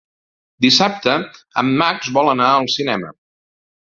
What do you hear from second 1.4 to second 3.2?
en Max vol anar al cinema.